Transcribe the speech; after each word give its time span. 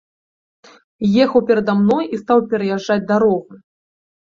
Ехаў 1.25 1.43
перада 1.51 1.77
мной 1.83 2.05
і 2.15 2.21
стаў 2.23 2.37
пераязджаць 2.55 3.01
дарогу. 3.15 3.63